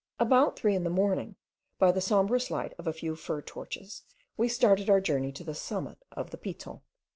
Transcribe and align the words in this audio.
About 0.19 0.55
three 0.57 0.73
in 0.73 0.83
the 0.83 0.89
morning, 0.89 1.35
by 1.77 1.91
the 1.91 2.01
sombrous 2.01 2.49
light 2.49 2.73
of 2.79 2.87
a 2.87 2.91
few 2.91 3.15
fir 3.15 3.43
torches, 3.43 4.01
we 4.35 4.49
started 4.49 4.89
on 4.89 4.93
our 4.95 4.99
journey 4.99 5.31
to 5.33 5.43
the 5.43 5.53
summit 5.53 5.99
of 6.11 6.31
the 6.31 6.39
Piton. 6.39 6.81